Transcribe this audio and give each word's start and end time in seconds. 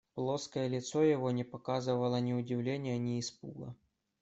Плоское 0.15 0.67
лицо 0.67 1.03
его 1.03 1.29
не 1.29 1.43
показывало 1.43 2.19
ни 2.19 2.33
удивления, 2.33 2.97
ни 2.97 3.19
испуга. 3.19 3.75